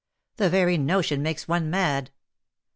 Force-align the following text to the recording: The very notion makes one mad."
The 0.37 0.49
very 0.49 0.79
notion 0.79 1.21
makes 1.21 1.47
one 1.47 1.69
mad." 1.69 2.09